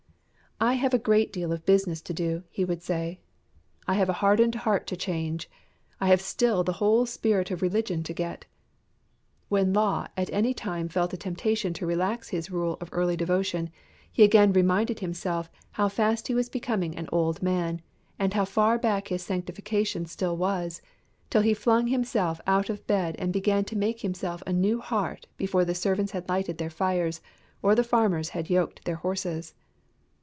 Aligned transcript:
I 0.63 0.73
have 0.73 0.93
a 0.93 0.99
great 0.99 1.33
deal 1.33 1.51
of 1.51 1.65
business 1.65 2.01
to 2.03 2.13
do, 2.13 2.43
he 2.51 2.63
would 2.63 2.83
say. 2.83 3.19
I 3.87 3.95
have 3.95 4.09
a 4.09 4.13
hardened 4.21 4.53
heart 4.53 4.85
to 4.87 4.95
change; 4.95 5.49
I 5.99 6.09
have 6.09 6.21
still 6.21 6.63
the 6.63 6.73
whole 6.77 7.07
spirit 7.07 7.49
of 7.49 7.63
religion 7.63 8.03
to 8.03 8.13
get. 8.13 8.45
When 9.49 9.73
Law 9.73 10.05
at 10.15 10.29
any 10.31 10.53
time 10.53 10.87
felt 10.87 11.13
a 11.13 11.17
temptation 11.17 11.73
to 11.73 11.87
relax 11.87 12.29
his 12.29 12.51
rule 12.51 12.77
of 12.79 12.89
early 12.91 13.17
devotion, 13.17 13.71
he 14.11 14.21
again 14.21 14.53
reminded 14.53 14.99
himself 14.99 15.49
how 15.71 15.89
fast 15.89 16.27
he 16.27 16.35
was 16.35 16.47
becoming 16.47 16.95
an 16.95 17.09
old 17.11 17.41
man, 17.41 17.81
and 18.19 18.35
how 18.35 18.45
far 18.45 18.77
back 18.77 19.07
his 19.07 19.23
sanctification 19.23 20.05
still 20.05 20.37
was, 20.37 20.79
till 21.31 21.41
he 21.41 21.55
flung 21.55 21.87
himself 21.87 22.39
out 22.45 22.69
of 22.69 22.85
bed 22.85 23.15
and 23.17 23.33
began 23.33 23.65
to 23.65 23.75
make 23.75 24.01
himself 24.01 24.43
a 24.45 24.53
new 24.53 24.79
heart 24.79 25.25
before 25.37 25.65
the 25.65 25.73
servants 25.73 26.11
had 26.11 26.29
lighted 26.29 26.59
their 26.59 26.69
fires 26.69 27.19
or 27.63 27.73
the 27.73 27.83
farmers 27.83 28.29
had 28.29 28.47
yoked 28.47 28.85
their 28.85 28.97
horses. 28.97 29.55